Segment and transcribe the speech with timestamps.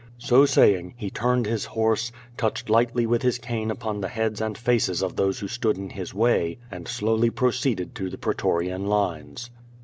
[0.17, 4.57] So saying, he turned his horse, touched lightly with his cane upon the heads and
[4.57, 9.51] faces of those who stood in his way, and slowly proceeded to the pretorian lines.